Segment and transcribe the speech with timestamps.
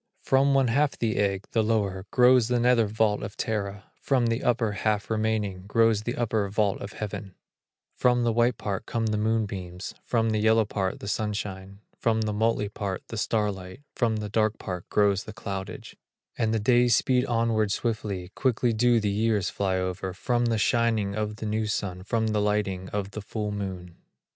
[0.23, 4.41] From one half the egg, the lower, Grows the nether vault of Terra: From the
[4.43, 7.35] upper half remaining, Grows the upper vault of Heaven;
[7.93, 12.33] From the white part come the moonbeams, From the yellow part the sunshine, From the
[12.33, 15.95] motley part the starlight, From the dark part grows the cloudage;
[16.35, 21.13] And the days speed onward swiftly, Quickly do the years fly over, From the shining
[21.13, 23.97] of the new sun From the lighting of the full moon.